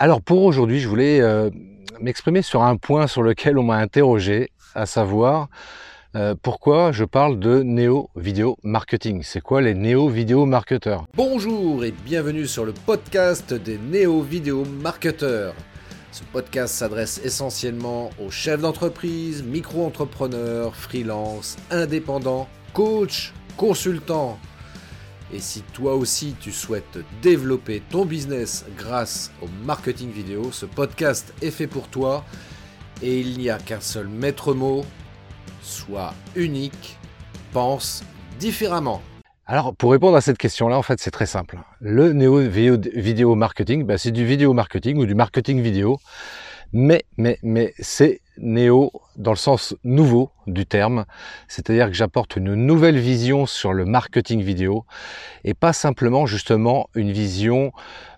Alors 0.00 0.22
pour 0.22 0.44
aujourd'hui, 0.44 0.78
je 0.78 0.86
voulais 0.86 1.20
euh, 1.20 1.50
m'exprimer 2.00 2.42
sur 2.42 2.62
un 2.62 2.76
point 2.76 3.08
sur 3.08 3.20
lequel 3.20 3.58
on 3.58 3.64
m'a 3.64 3.78
interrogé, 3.78 4.52
à 4.76 4.86
savoir 4.86 5.48
euh, 6.14 6.36
pourquoi 6.40 6.92
je 6.92 7.04
parle 7.04 7.40
de 7.40 7.64
néo-vidéo 7.64 8.58
marketing. 8.62 9.22
C'est 9.24 9.40
quoi 9.40 9.60
les 9.60 9.74
néo-vidéo 9.74 10.46
marketeurs? 10.46 11.06
Bonjour 11.14 11.84
et 11.84 11.90
bienvenue 11.90 12.46
sur 12.46 12.64
le 12.64 12.72
podcast 12.72 13.52
des 13.52 13.76
néo-vidéo 13.76 14.64
marketeurs. 14.64 15.54
Ce 16.12 16.22
podcast 16.22 16.76
s'adresse 16.76 17.20
essentiellement 17.24 18.10
aux 18.24 18.30
chefs 18.30 18.60
d'entreprise, 18.60 19.42
micro-entrepreneurs, 19.42 20.76
freelance, 20.76 21.56
indépendants, 21.72 22.46
coachs, 22.72 23.32
consultants. 23.56 24.38
Et 25.32 25.40
si 25.40 25.60
toi 25.60 25.94
aussi 25.94 26.34
tu 26.40 26.52
souhaites 26.52 26.98
développer 27.20 27.82
ton 27.90 28.06
business 28.06 28.64
grâce 28.76 29.30
au 29.42 29.46
marketing 29.64 30.10
vidéo, 30.10 30.50
ce 30.52 30.64
podcast 30.64 31.34
est 31.42 31.50
fait 31.50 31.66
pour 31.66 31.88
toi 31.88 32.24
et 33.02 33.20
il 33.20 33.38
n'y 33.38 33.50
a 33.50 33.58
qu'un 33.58 33.80
seul 33.80 34.08
maître 34.08 34.54
mot, 34.54 34.84
sois 35.60 36.14
unique, 36.34 36.96
pense 37.52 38.04
différemment. 38.38 39.02
Alors 39.44 39.74
pour 39.74 39.92
répondre 39.92 40.16
à 40.16 40.22
cette 40.22 40.38
question-là, 40.38 40.78
en 40.78 40.82
fait 40.82 40.98
c'est 40.98 41.10
très 41.10 41.26
simple. 41.26 41.58
Le 41.80 42.12
néo 42.12 42.38
vidéo 42.38 43.34
marketing, 43.34 43.84
bah, 43.84 43.98
c'est 43.98 44.12
du 44.12 44.24
vidéo 44.24 44.54
marketing 44.54 44.96
ou 44.96 45.04
du 45.04 45.14
marketing 45.14 45.60
vidéo, 45.60 45.98
mais, 46.72 47.04
mais, 47.18 47.38
mais 47.42 47.74
c'est 47.78 48.20
néo 48.40 48.92
dans 49.16 49.32
le 49.32 49.36
sens 49.36 49.74
nouveau 49.84 50.30
du 50.46 50.66
terme, 50.66 51.04
c'est-à-dire 51.48 51.86
que 51.86 51.94
j'apporte 51.94 52.36
une 52.36 52.54
nouvelle 52.54 52.98
vision 52.98 53.46
sur 53.46 53.72
le 53.72 53.84
marketing 53.84 54.42
vidéo 54.42 54.84
et 55.44 55.54
pas 55.54 55.72
simplement 55.72 56.26
justement 56.26 56.88
une 56.94 57.12
vision, 57.12 57.72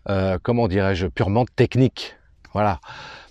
euh, 0.08 0.38
comment 0.42 0.68
dirais-je, 0.68 1.06
purement 1.06 1.44
technique. 1.44 2.16
Voilà. 2.52 2.80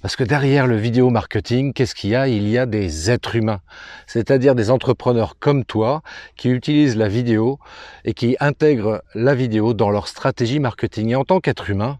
Parce 0.01 0.15
que 0.15 0.23
derrière 0.23 0.65
le 0.65 0.77
vidéo 0.77 1.09
marketing, 1.09 1.73
qu'est-ce 1.73 1.93
qu'il 1.93 2.11
y 2.11 2.15
a? 2.15 2.29
Il 2.29 2.47
y 2.47 2.57
a 2.57 2.65
des 2.65 3.11
êtres 3.11 3.35
humains, 3.35 3.59
c'est-à-dire 4.07 4.55
des 4.55 4.71
entrepreneurs 4.71 5.35
comme 5.39 5.65
toi 5.65 6.01
qui 6.37 6.49
utilisent 6.49 6.95
la 6.95 7.09
vidéo 7.09 7.59
et 8.05 8.13
qui 8.13 8.37
intègrent 8.39 9.03
la 9.13 9.35
vidéo 9.35 9.73
dans 9.73 9.89
leur 9.89 10.07
stratégie 10.07 10.59
marketing. 10.59 11.09
Et 11.09 11.15
en 11.15 11.25
tant 11.25 11.41
qu'être 11.41 11.69
humain, 11.69 11.99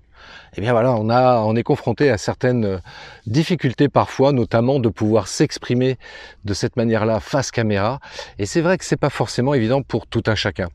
eh 0.58 0.62
bien 0.62 0.72
voilà, 0.72 0.96
on, 0.96 1.56
est 1.56 1.64
confronté 1.64 2.10
à 2.10 2.18
certaines 2.18 2.82
difficultés 3.28 3.88
parfois, 3.88 4.32
notamment 4.32 4.80
de 4.80 4.90
pouvoir 4.90 5.28
s'exprimer 5.28 5.98
de 6.46 6.54
cette 6.54 6.76
manière-là 6.76 7.20
face 7.20 7.52
caméra. 7.52 8.00
Et 8.40 8.46
c'est 8.46 8.62
vrai 8.62 8.78
que 8.78 8.86
c'est 8.86 8.98
pas 8.98 9.10
forcément 9.10 9.54
évident 9.54 9.82
pour 9.82 10.08
tout 10.08 10.24
un 10.28 10.36
chacun. 10.36 10.70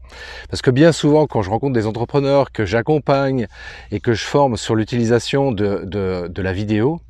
Parce 0.48 0.62
que 0.62 0.70
bien 0.70 0.92
souvent, 0.92 1.26
quand 1.26 1.42
je 1.42 1.50
rencontre 1.50 1.72
des 1.72 1.86
entrepreneurs 1.86 2.52
que 2.52 2.64
j'accompagne 2.64 3.46
et 3.90 4.00
que 4.00 4.14
je 4.14 4.24
forme 4.24 4.56
sur 4.56 4.74
l'utilisation 4.74 5.52
de, 5.52 6.30
la 6.36 6.52
vidéo, 6.52 7.00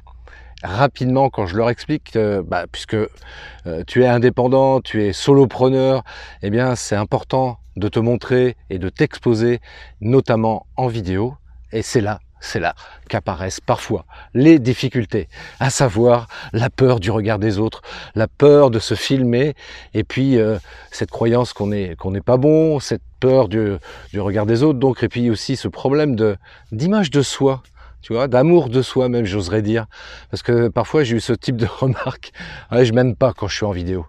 rapidement 0.62 1.28
quand 1.28 1.46
je 1.46 1.56
leur 1.56 1.68
explique, 1.68 2.16
bah, 2.46 2.64
puisque 2.70 2.94
euh, 2.94 3.82
tu 3.86 4.04
es 4.04 4.06
indépendant, 4.06 4.80
tu 4.80 5.04
es 5.04 5.12
solopreneur, 5.12 6.02
eh 6.42 6.50
bien 6.50 6.74
c'est 6.76 6.96
important 6.96 7.58
de 7.76 7.88
te 7.88 7.98
montrer 7.98 8.56
et 8.70 8.78
de 8.78 8.88
t'exposer, 8.88 9.60
notamment 10.00 10.66
en 10.76 10.86
vidéo. 10.86 11.34
Et 11.72 11.82
c'est 11.82 12.00
là 12.00 12.20
c'est 12.44 12.60
là 12.60 12.74
qu'apparaissent 13.08 13.60
parfois 13.60 14.04
les 14.34 14.58
difficultés, 14.58 15.28
à 15.60 15.70
savoir 15.70 16.28
la 16.52 16.70
peur 16.70 17.00
du 17.00 17.10
regard 17.10 17.38
des 17.38 17.58
autres, 17.58 17.82
la 18.14 18.28
peur 18.28 18.70
de 18.70 18.78
se 18.78 18.94
filmer, 18.94 19.54
et 19.94 20.04
puis 20.04 20.38
euh, 20.38 20.58
cette 20.90 21.10
croyance 21.10 21.52
qu'on 21.52 21.66
n'est 21.66 21.96
pas 22.24 22.36
bon, 22.36 22.80
cette 22.80 23.02
peur 23.20 23.48
du, 23.48 23.76
du, 24.12 24.20
regard 24.20 24.46
des 24.46 24.62
autres, 24.62 24.78
donc 24.78 25.02
et 25.02 25.08
puis 25.08 25.30
aussi 25.30 25.56
ce 25.56 25.68
problème 25.68 26.16
de 26.16 26.36
d'image 26.72 27.10
de 27.10 27.22
soi, 27.22 27.62
tu 28.02 28.12
vois, 28.12 28.28
d'amour 28.28 28.68
de 28.68 28.82
soi 28.82 29.08
même, 29.08 29.24
j'oserais 29.24 29.62
dire, 29.62 29.86
parce 30.30 30.42
que 30.42 30.68
parfois 30.68 31.04
j'ai 31.04 31.16
eu 31.16 31.20
ce 31.20 31.32
type 31.32 31.56
de 31.56 31.66
remarque, 31.80 32.32
ouais, 32.70 32.84
je 32.84 32.92
m'aime 32.92 33.16
pas 33.16 33.32
quand 33.32 33.48
je 33.48 33.56
suis 33.56 33.66
en 33.66 33.72
vidéo. 33.72 34.06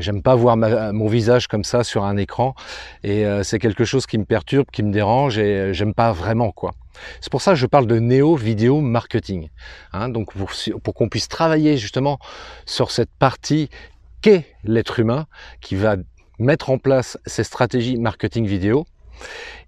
J'aime 0.00 0.22
pas 0.22 0.34
voir 0.34 0.56
mon 0.56 1.06
visage 1.08 1.46
comme 1.46 1.64
ça 1.64 1.84
sur 1.84 2.04
un 2.04 2.16
écran, 2.16 2.54
et 3.02 3.24
euh, 3.24 3.42
c'est 3.42 3.58
quelque 3.58 3.84
chose 3.84 4.06
qui 4.06 4.18
me 4.18 4.24
perturbe, 4.24 4.66
qui 4.72 4.82
me 4.82 4.92
dérange, 4.92 5.38
et 5.38 5.56
euh, 5.56 5.72
j'aime 5.72 5.94
pas 5.94 6.12
vraiment 6.12 6.52
quoi. 6.52 6.72
C'est 7.20 7.30
pour 7.30 7.42
ça 7.42 7.52
que 7.52 7.58
je 7.58 7.66
parle 7.66 7.86
de 7.86 7.98
néo 7.98 8.34
vidéo 8.34 8.80
marketing. 8.80 9.48
Hein, 9.92 10.08
donc 10.08 10.34
pour, 10.34 10.50
pour 10.82 10.94
qu'on 10.94 11.08
puisse 11.08 11.28
travailler 11.28 11.76
justement 11.76 12.18
sur 12.66 12.90
cette 12.90 13.10
partie 13.18 13.68
qu'est 14.20 14.46
l'être 14.64 14.98
humain 14.98 15.26
qui 15.60 15.76
va 15.76 15.96
mettre 16.38 16.70
en 16.70 16.78
place 16.78 17.18
ces 17.26 17.44
stratégies 17.44 17.98
marketing 17.98 18.46
vidéo 18.46 18.86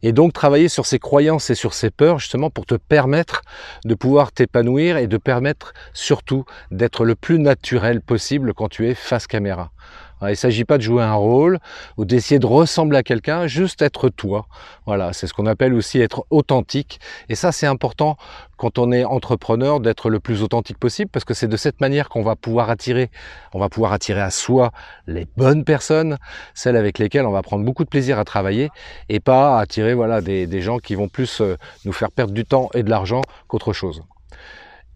et 0.02 0.12
donc 0.12 0.32
travailler 0.32 0.68
sur 0.68 0.86
ses 0.86 0.98
croyances 0.98 1.50
et 1.50 1.54
sur 1.54 1.74
ses 1.74 1.90
peurs 1.90 2.18
justement 2.18 2.50
pour 2.50 2.66
te 2.66 2.74
permettre 2.74 3.42
de 3.84 3.94
pouvoir 3.94 4.32
t'épanouir 4.32 4.96
et 4.96 5.06
de 5.06 5.16
permettre 5.16 5.72
surtout 5.92 6.44
d'être 6.70 7.04
le 7.04 7.14
plus 7.14 7.38
naturel 7.38 8.00
possible 8.00 8.54
quand 8.54 8.68
tu 8.68 8.88
es 8.88 8.94
face 8.94 9.26
caméra. 9.26 9.70
Il 10.22 10.30
ne 10.30 10.34
s'agit 10.34 10.64
pas 10.64 10.76
de 10.76 10.82
jouer 10.82 11.02
un 11.02 11.14
rôle 11.14 11.58
ou 11.96 12.04
d'essayer 12.04 12.38
de 12.38 12.46
ressembler 12.46 12.98
à 12.98 13.02
quelqu'un, 13.02 13.46
juste 13.46 13.82
être 13.82 14.08
toi. 14.08 14.46
Voilà, 14.86 15.12
c'est 15.12 15.26
ce 15.26 15.32
qu'on 15.32 15.46
appelle 15.46 15.74
aussi 15.74 16.00
être 16.00 16.24
authentique. 16.30 17.00
Et 17.28 17.34
ça, 17.34 17.52
c'est 17.52 17.66
important 17.66 18.16
quand 18.56 18.78
on 18.78 18.92
est 18.92 19.04
entrepreneur 19.04 19.80
d'être 19.80 20.10
le 20.10 20.20
plus 20.20 20.42
authentique 20.42 20.78
possible 20.78 21.10
parce 21.10 21.24
que 21.24 21.32
c'est 21.32 21.48
de 21.48 21.56
cette 21.56 21.80
manière 21.80 22.08
qu'on 22.10 22.22
va 22.22 22.36
pouvoir 22.36 22.68
attirer, 22.68 23.10
on 23.54 23.58
va 23.58 23.70
pouvoir 23.70 23.92
attirer 23.92 24.20
à 24.20 24.30
soi 24.30 24.72
les 25.06 25.26
bonnes 25.36 25.64
personnes, 25.64 26.18
celles 26.54 26.76
avec 26.76 26.98
lesquelles 26.98 27.24
on 27.24 27.32
va 27.32 27.42
prendre 27.42 27.64
beaucoup 27.64 27.84
de 27.84 27.88
plaisir 27.88 28.18
à 28.18 28.24
travailler 28.24 28.70
et 29.08 29.20
pas 29.20 29.58
attirer 29.58 29.94
voilà 29.94 30.20
des, 30.20 30.46
des 30.46 30.60
gens 30.60 30.78
qui 30.78 30.94
vont 30.94 31.08
plus 31.08 31.40
euh, 31.40 31.56
nous 31.86 31.92
faire 31.92 32.10
perdre 32.10 32.34
du 32.34 32.44
temps 32.44 32.68
et 32.74 32.82
de 32.82 32.90
l'argent 32.90 33.22
qu'autre 33.48 33.72
chose. 33.72 34.02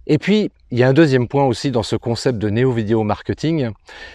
Et 0.07 0.19
puis, 0.19 0.51
il 0.71 0.79
y 0.79 0.83
a 0.83 0.89
un 0.89 0.93
deuxième 0.93 1.29
point 1.29 1.45
aussi 1.45 1.71
dans 1.71 1.85
ce 1.85 1.95
concept 1.95 2.39
de 2.39 2.51
néo-vidéo 2.51 3.05
marketing. 3.05 3.71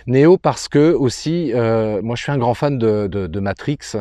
Néo 0.08 0.38
parce 0.38 0.68
que 0.68 0.92
aussi, 0.92 1.52
euh, 1.54 2.02
moi 2.02 2.18
je 2.18 2.24
suis 2.24 2.32
un 2.34 2.38
grand 2.38 2.54
fan 2.54 2.78
de, 2.78 3.08
de, 3.08 3.40
Matrix 3.40 3.96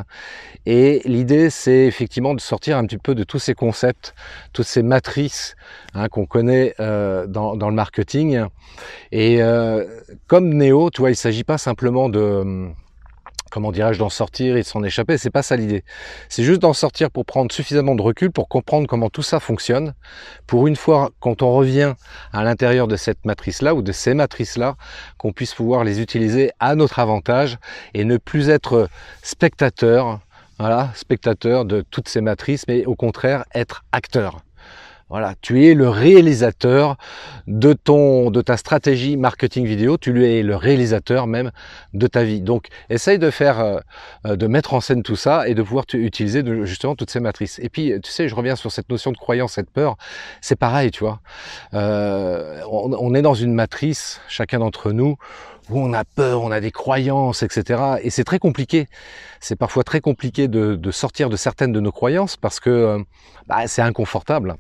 et 0.66 1.00
l'idée 1.04 1.50
c'est 1.50 1.86
effectivement 1.86 2.34
de 2.34 2.40
sortir 2.40 2.76
un 2.76 2.84
petit 2.84 2.98
peu 2.98 3.14
de 3.14 3.22
tous 3.22 3.38
ces 3.38 3.54
concepts, 3.54 4.12
toutes 4.52 4.66
ces 4.66 4.82
matrices 4.82 5.54
hein, 5.94 6.08
qu'on 6.08 6.26
connaît 6.26 6.74
euh, 6.80 7.28
dans, 7.28 7.56
dans, 7.56 7.68
le 7.68 7.76
marketing. 7.76 8.42
Et 9.12 9.40
euh, 9.40 9.84
comme 10.26 10.52
Néo, 10.52 10.90
tu 10.90 11.00
vois, 11.00 11.10
il 11.10 11.16
s'agit 11.16 11.44
pas 11.44 11.58
simplement 11.58 12.08
de 12.08 12.68
comment 13.50 13.72
dirais-je, 13.72 13.98
d'en 13.98 14.08
sortir 14.08 14.56
et 14.56 14.62
de 14.62 14.66
s'en 14.66 14.82
échapper. 14.82 15.18
C'est 15.18 15.30
pas 15.30 15.42
ça 15.42 15.56
l'idée. 15.56 15.84
C'est 16.28 16.42
juste 16.42 16.60
d'en 16.62 16.72
sortir 16.72 17.10
pour 17.10 17.24
prendre 17.24 17.52
suffisamment 17.52 17.94
de 17.94 18.02
recul 18.02 18.30
pour 18.30 18.48
comprendre 18.48 18.86
comment 18.86 19.10
tout 19.10 19.22
ça 19.22 19.40
fonctionne. 19.40 19.94
Pour 20.46 20.66
une 20.66 20.76
fois, 20.76 21.10
quand 21.20 21.42
on 21.42 21.52
revient 21.52 21.94
à 22.32 22.44
l'intérieur 22.44 22.88
de 22.88 22.96
cette 22.96 23.24
matrice-là 23.24 23.74
ou 23.74 23.82
de 23.82 23.92
ces 23.92 24.14
matrices-là, 24.14 24.76
qu'on 25.16 25.32
puisse 25.32 25.54
pouvoir 25.54 25.84
les 25.84 26.00
utiliser 26.00 26.50
à 26.60 26.74
notre 26.74 26.98
avantage 26.98 27.58
et 27.94 28.04
ne 28.04 28.16
plus 28.16 28.48
être 28.48 28.88
spectateur, 29.22 30.20
voilà, 30.58 30.90
spectateur 30.94 31.64
de 31.64 31.84
toutes 31.90 32.08
ces 32.08 32.20
matrices, 32.20 32.64
mais 32.68 32.84
au 32.86 32.94
contraire 32.94 33.44
être 33.54 33.84
acteur. 33.92 34.40
Voilà, 35.10 35.34
tu 35.40 35.66
es 35.66 35.72
le 35.72 35.88
réalisateur 35.88 36.96
de 37.46 37.72
ton, 37.72 38.30
de 38.30 38.42
ta 38.42 38.58
stratégie 38.58 39.16
marketing 39.16 39.64
vidéo. 39.64 39.96
Tu 39.96 40.12
lui 40.12 40.26
es 40.26 40.42
le 40.42 40.54
réalisateur 40.54 41.26
même 41.26 41.50
de 41.94 42.06
ta 42.06 42.24
vie. 42.24 42.42
Donc, 42.42 42.66
essaye 42.90 43.18
de 43.18 43.30
faire, 43.30 43.58
euh, 43.60 43.80
euh, 44.26 44.36
de 44.36 44.46
mettre 44.46 44.74
en 44.74 44.82
scène 44.82 45.02
tout 45.02 45.16
ça 45.16 45.48
et 45.48 45.54
de 45.54 45.62
pouvoir 45.62 45.86
utiliser 45.94 46.44
justement 46.66 46.94
toutes 46.94 47.10
ces 47.10 47.20
matrices. 47.20 47.58
Et 47.60 47.70
puis, 47.70 47.94
tu 48.02 48.10
sais, 48.10 48.28
je 48.28 48.34
reviens 48.34 48.54
sur 48.54 48.70
cette 48.70 48.90
notion 48.90 49.10
de 49.10 49.16
croyance, 49.16 49.54
cette 49.54 49.70
peur. 49.70 49.96
C'est 50.42 50.56
pareil, 50.56 50.90
tu 50.90 51.04
vois. 51.04 51.20
Euh, 51.72 52.60
on, 52.70 53.14
est 53.14 53.22
dans 53.22 53.34
une 53.34 53.54
matrice, 53.54 54.20
chacun 54.28 54.58
d'entre 54.58 54.92
nous, 54.92 55.16
où 55.70 55.80
on 55.80 55.94
a 55.94 56.04
peur, 56.04 56.42
on 56.42 56.50
a 56.50 56.60
des 56.60 56.70
croyances, 56.70 57.42
etc. 57.42 57.80
Et 58.02 58.10
c'est 58.10 58.24
très 58.24 58.38
compliqué. 58.38 58.88
C'est 59.40 59.56
parfois 59.56 59.84
très 59.84 60.02
compliqué 60.02 60.48
de, 60.48 60.90
sortir 60.90 61.30
de 61.30 61.36
certaines 61.36 61.72
de 61.72 61.80
nos 61.80 61.92
croyances 61.92 62.36
parce 62.36 62.60
que 62.60 63.02
bah, 63.46 63.66
c'est 63.66 63.82
inconfortable. 63.82 64.56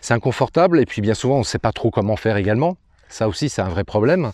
C'est 0.00 0.14
inconfortable 0.14 0.80
et 0.80 0.86
puis 0.86 1.02
bien 1.02 1.14
souvent 1.14 1.36
on 1.36 1.40
ne 1.40 1.44
sait 1.44 1.58
pas 1.58 1.72
trop 1.72 1.90
comment 1.90 2.16
faire 2.16 2.36
également. 2.36 2.76
Ça 3.08 3.28
aussi, 3.28 3.48
c'est 3.48 3.62
un 3.62 3.68
vrai 3.68 3.84
problème. 3.84 4.32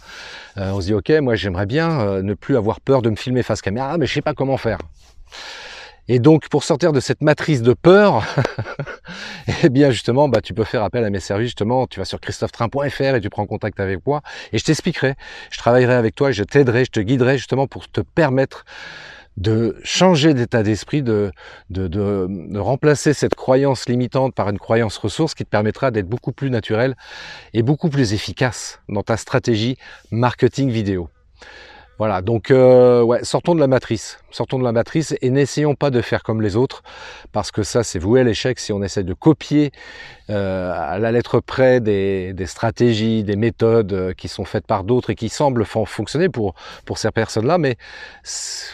Euh, 0.57 0.71
on 0.73 0.81
se 0.81 0.87
dit, 0.87 0.95
ok, 0.95 1.11
moi 1.21 1.35
j'aimerais 1.35 1.67
bien 1.67 2.01
euh, 2.01 2.23
ne 2.23 2.35
plus 2.35 2.57
avoir 2.57 2.81
peur 2.81 3.03
de 3.03 3.11
me 3.11 3.17
filmer 3.17 3.43
face 3.43 3.61
caméra, 3.61 3.99
mais 3.99 4.07
je 4.07 4.15
sais 4.15 4.23
pas 4.23 4.35
comment 4.35 4.57
faire. 4.57 4.79
Et 6.09 6.19
donc, 6.19 6.49
pour 6.49 6.65
sortir 6.65 6.93
de 6.93 6.99
cette 6.99 7.23
matrice 7.23 7.63
de 7.63 7.75
peur, 7.75 8.25
eh 9.63 9.69
bien 9.69 9.91
justement, 9.91 10.29
bah, 10.29 10.41
tu 10.41 10.53
peux 10.53 10.65
faire 10.65 10.83
appel 10.83 11.05
à 11.05 11.11
mes 11.11 11.21
services. 11.21 11.49
Justement, 11.49 11.87
tu 11.87 12.01
vas 12.01 12.05
sur 12.05 12.21
christophetrain.fr 12.21 13.15
et 13.15 13.21
tu 13.21 13.31
prends 13.31 13.47
contact 13.47 13.79
avec 13.79 14.05
moi 14.07 14.21
et 14.53 14.59
je 14.59 14.65
t'expliquerai. 14.65 15.15
Je 15.51 15.59
travaillerai 15.59 15.95
avec 15.95 16.15
toi, 16.15 16.33
je 16.33 16.43
t'aiderai, 16.43 16.85
je 16.85 16.91
te 16.91 17.01
guiderai 17.01 17.39
justement 17.39 17.67
pour 17.67 17.89
te 17.89 18.01
permettre 18.01 18.65
de 19.37 19.77
changer 19.83 20.35
d'état 20.35 20.63
d'esprit, 20.63 21.03
de, 21.03 21.33
remplacer 22.59 23.15
cette 23.15 23.35
croyance 23.35 23.89
limitante 23.89 24.35
par 24.35 24.49
une 24.51 24.59
croyance 24.59 24.97
ressource 24.99 25.35
qui 25.35 25.45
te 25.45 25.51
permettra 25.51 25.91
d'être 25.91 26.09
beaucoup 26.09 26.33
plus 26.33 26.51
naturel 26.51 26.97
et 27.55 27.63
beaucoup 27.63 27.89
plus 27.89 28.13
efficace 28.13 28.81
dans 28.89 29.03
ta 29.03 29.17
stratégie 29.17 29.77
marketing 30.11 30.71
vidéo. 30.71 31.09
Voilà, 32.03 32.21
donc 32.21 32.51
euh, 32.51 33.01
ouais, 33.01 33.23
sortons 33.23 33.55
de 33.55 33.61
la 33.61 33.69
matrice, 33.69 34.19
sortons 34.33 34.59
de 34.59 34.65
la 34.65 34.73
matrice 34.73 35.15
et 35.23 35.31
n'essayons 35.31 35.77
pas 35.77 35.91
de 35.91 36.01
faire 36.01 36.25
comme 36.25 36.43
les 36.43 36.57
autres, 36.57 36.83
parce 37.31 37.53
que 37.53 37.63
ça 37.63 37.85
c'est 37.85 38.01
voué 38.01 38.23
à 38.23 38.25
l'échec 38.25 38.59
si 38.59 38.73
on 38.73 38.83
essaie 38.83 39.05
de 39.05 39.15
copier 39.15 39.71
euh, 40.29 40.73
à 40.77 40.99
la 40.99 41.13
lettre 41.13 41.39
près 41.39 41.81
des, 41.81 42.35
stratégies, 42.47 43.23
des 43.23 43.37
méthodes 43.37 43.93
euh, 43.93 44.15
qui 44.15 44.27
sont 44.27 44.45
faites 44.45 44.67
par 44.67 44.83
d'autres 44.83 45.11
et 45.11 45.15
qui 45.15 45.29
semblent 45.29 45.65
fonctionner 45.65 46.29
pour, 46.29 46.55
pour 46.87 46.99
ces 46.99 47.13
personnes-là, 47.13 47.57
mais 47.59 47.77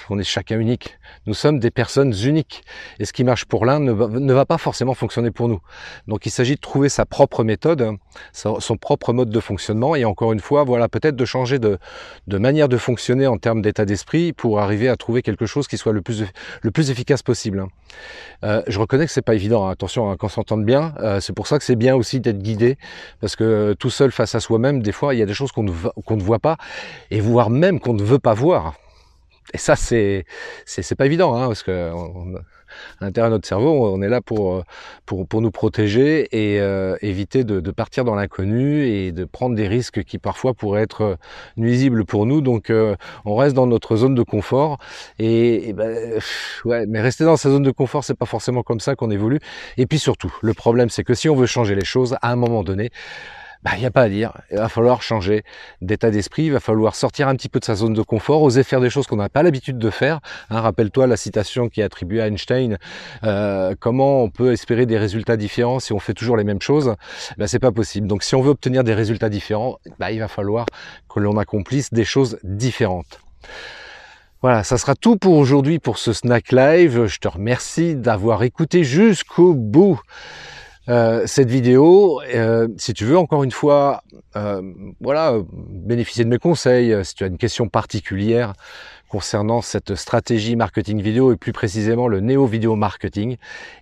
on 0.08 0.18
est 0.18 0.24
chacun 0.24 0.58
unique. 0.58 0.97
Nous 1.28 1.34
sommes 1.34 1.58
des 1.58 1.70
personnes 1.70 2.14
uniques. 2.24 2.62
Et 2.98 3.04
ce 3.04 3.12
qui 3.12 3.22
marche 3.22 3.44
pour 3.44 3.66
l'un 3.66 3.80
ne, 3.80 4.32
va 4.32 4.46
pas 4.46 4.56
forcément 4.56 4.94
fonctionner 4.94 5.30
pour 5.30 5.46
nous. 5.46 5.60
Donc 6.06 6.24
il 6.24 6.30
s'agit 6.30 6.54
de 6.54 6.60
trouver 6.60 6.88
sa 6.88 7.04
propre 7.04 7.44
méthode, 7.44 7.86
son, 8.32 8.76
propre 8.78 9.12
mode 9.12 9.28
de 9.28 9.38
fonctionnement. 9.38 9.94
Et 9.94 10.06
encore 10.06 10.32
une 10.32 10.40
fois, 10.40 10.64
voilà, 10.64 10.88
peut-être 10.88 11.16
de 11.16 11.24
changer 11.26 11.58
de, 11.58 11.78
manière 12.32 12.66
de 12.70 12.78
fonctionner 12.78 13.26
en 13.26 13.36
termes 13.36 13.60
d'état 13.60 13.84
d'esprit 13.84 14.32
pour 14.32 14.58
arriver 14.58 14.88
à 14.88 14.96
trouver 14.96 15.20
quelque 15.20 15.44
chose 15.44 15.68
qui 15.68 15.76
soit 15.76 15.92
le 15.92 16.00
plus, 16.00 16.90
efficace 16.90 17.22
possible. 17.22 17.66
Euh, 18.42 18.62
je 18.66 18.80
reconnais 18.80 19.04
que 19.04 19.12
c'est 19.12 19.20
pas 19.20 19.34
évident. 19.34 19.66
Hein. 19.66 19.72
Attention, 19.72 20.10
hein, 20.10 20.16
qu'on 20.16 20.30
s'entende 20.30 20.64
bien. 20.64 20.94
Euh, 21.00 21.20
c'est 21.20 21.34
pour 21.34 21.46
ça 21.46 21.58
que 21.58 21.64
c'est 21.64 21.76
bien 21.76 21.94
aussi 21.94 22.20
d'être 22.20 22.38
guidé, 22.38 22.78
parce 23.20 23.36
que 23.36 23.74
tout 23.78 23.90
seul 23.90 24.12
face 24.12 24.34
à 24.34 24.40
soi-même, 24.40 24.80
des 24.80 24.92
fois, 24.92 25.14
il 25.14 25.18
y 25.18 25.22
a 25.22 25.26
des 25.26 25.34
choses 25.34 25.52
qu'on 25.52 25.64
ne, 25.64 25.72
ne 25.72 26.22
voit 26.22 26.38
pas, 26.38 26.56
et 27.10 27.20
voire 27.20 27.50
même 27.50 27.80
qu'on 27.80 27.92
ne 27.92 28.02
veut 28.02 28.18
pas 28.18 28.32
voir. 28.32 28.72
Et 29.54 29.58
ça, 29.58 29.76
c'est 29.76 30.24
c'est 30.66 30.94
pas 30.94 31.06
évident, 31.06 31.34
hein, 31.34 31.46
parce 31.46 31.62
que 31.62 31.90
à 33.00 33.04
l'intérieur 33.04 33.30
de 33.30 33.36
notre 33.36 33.48
cerveau, 33.48 33.86
on 33.86 34.02
est 34.02 34.08
là 34.08 34.20
pour 34.20 34.62
pour, 35.06 35.40
nous 35.40 35.50
protéger 35.50 36.28
et 36.32 36.60
euh, 36.60 36.96
éviter 37.00 37.44
de, 37.44 37.70
partir 37.70 38.04
dans 38.04 38.14
l'inconnu 38.14 38.86
et 38.86 39.12
de 39.12 39.24
prendre 39.24 39.54
des 39.56 39.68
risques 39.68 40.04
qui 40.04 40.18
parfois 40.18 40.54
pourraient 40.54 40.82
être 40.82 41.16
nuisibles 41.56 42.04
pour 42.04 42.26
nous. 42.26 42.40
Donc, 42.40 42.70
euh, 42.70 42.96
on 43.24 43.36
reste 43.36 43.54
dans 43.54 43.66
notre 43.66 43.96
zone 43.96 44.14
de 44.14 44.22
confort. 44.22 44.78
Et, 45.18 45.70
et 45.70 45.72
ben, 45.72 46.20
mais 46.88 47.00
rester 47.00 47.24
dans 47.24 47.36
sa 47.36 47.50
zone 47.50 47.62
de 47.62 47.70
confort, 47.70 48.04
c'est 48.04 48.18
pas 48.18 48.26
forcément 48.26 48.62
comme 48.62 48.80
ça 48.80 48.96
qu'on 48.96 49.10
évolue. 49.10 49.40
Et 49.76 49.86
puis 49.86 49.98
surtout, 49.98 50.34
le 50.42 50.54
problème, 50.54 50.90
c'est 50.90 51.04
que 51.04 51.14
si 51.14 51.28
on 51.28 51.36
veut 51.36 51.46
changer 51.46 51.74
les 51.74 51.84
choses, 51.84 52.16
à 52.20 52.32
un 52.32 52.36
moment 52.36 52.64
donné, 52.64 52.90
bah, 53.62 53.72
il 53.74 53.80
n'y 53.80 53.86
a 53.86 53.90
pas 53.90 54.02
à 54.02 54.08
dire. 54.08 54.32
Il 54.50 54.58
va 54.58 54.68
falloir 54.68 55.02
changer 55.02 55.42
d'état 55.80 56.10
d'esprit, 56.10 56.44
il 56.44 56.52
va 56.52 56.60
falloir 56.60 56.94
sortir 56.94 57.28
un 57.28 57.34
petit 57.34 57.48
peu 57.48 57.58
de 57.58 57.64
sa 57.64 57.74
zone 57.74 57.92
de 57.92 58.02
confort, 58.02 58.42
oser 58.42 58.62
faire 58.62 58.80
des 58.80 58.90
choses 58.90 59.06
qu'on 59.06 59.16
n'a 59.16 59.28
pas 59.28 59.42
l'habitude 59.42 59.78
de 59.78 59.90
faire. 59.90 60.20
Hein, 60.50 60.60
Rappelle-toi 60.60 61.06
la 61.06 61.16
citation 61.16 61.68
qui 61.68 61.80
est 61.80 61.84
attribuée 61.84 62.20
à 62.20 62.28
Einstein. 62.28 62.78
Euh, 63.24 63.74
comment 63.78 64.22
on 64.22 64.30
peut 64.30 64.52
espérer 64.52 64.86
des 64.86 64.98
résultats 64.98 65.36
différents 65.36 65.80
si 65.80 65.92
on 65.92 65.98
fait 65.98 66.14
toujours 66.14 66.36
les 66.36 66.44
mêmes 66.44 66.62
choses? 66.62 66.94
Bah, 67.36 67.48
C'est 67.48 67.58
pas 67.58 67.72
possible. 67.72 68.06
Donc 68.06 68.22
si 68.22 68.34
on 68.34 68.42
veut 68.42 68.50
obtenir 68.50 68.84
des 68.84 68.94
résultats 68.94 69.28
différents, 69.28 69.78
bah, 69.98 70.12
il 70.12 70.20
va 70.20 70.28
falloir 70.28 70.66
que 71.12 71.20
l'on 71.20 71.36
accomplisse 71.36 71.92
des 71.92 72.04
choses 72.04 72.38
différentes. 72.44 73.20
Voilà, 74.40 74.62
ça 74.62 74.78
sera 74.78 74.94
tout 74.94 75.16
pour 75.16 75.34
aujourd'hui 75.34 75.80
pour 75.80 75.98
ce 75.98 76.12
snack 76.12 76.52
live. 76.52 77.06
Je 77.06 77.18
te 77.18 77.26
remercie 77.26 77.96
d'avoir 77.96 78.44
écouté 78.44 78.84
jusqu'au 78.84 79.52
bout. 79.52 80.00
Euh, 80.88 81.24
cette 81.26 81.50
vidéo. 81.50 82.20
Euh, 82.34 82.68
si 82.78 82.94
tu 82.94 83.04
veux 83.04 83.18
encore 83.18 83.44
une 83.44 83.50
fois, 83.50 84.02
euh, 84.36 84.62
voilà, 85.00 85.34
bénéficier 85.52 86.24
de 86.24 86.30
mes 86.30 86.38
conseils, 86.38 86.94
si 87.04 87.14
tu 87.14 87.24
as 87.24 87.26
une 87.26 87.36
question 87.36 87.68
particulière 87.68 88.54
concernant 89.08 89.60
cette 89.62 89.94
stratégie 89.94 90.56
marketing 90.56 91.00
vidéo 91.00 91.32
et 91.32 91.36
plus 91.36 91.52
précisément 91.52 92.08
le 92.08 92.20
néo 92.20 92.46
vidéo 92.46 92.74
marketing, 92.76 93.36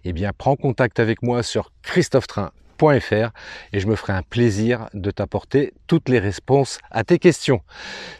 eh 0.04 0.12
bien 0.12 0.30
prends 0.36 0.56
contact 0.56 1.00
avec 1.00 1.22
moi 1.22 1.42
sur 1.42 1.72
christophetrain.fr 1.82 3.30
et 3.72 3.80
je 3.80 3.86
me 3.86 3.96
ferai 3.96 4.12
un 4.12 4.22
plaisir 4.22 4.88
de 4.94 5.10
t'apporter 5.10 5.74
toutes 5.86 6.08
les 6.08 6.18
réponses 6.18 6.78
à 6.90 7.04
tes 7.04 7.18
questions. 7.18 7.60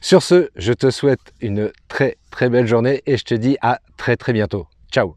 Sur 0.01 0.23
ce, 0.23 0.51
je 0.57 0.73
te 0.73 0.91
souhaite 0.91 1.33
une 1.41 1.71
très 1.89 2.19
très 2.31 2.49
belle 2.49 2.67
journée 2.67 3.03
et 3.07 3.17
je 3.17 3.25
te 3.25 3.35
dis 3.35 3.57
à 3.63 3.81
très 3.97 4.17
très 4.17 4.33
bientôt. 4.33 4.67
Ciao 4.91 5.17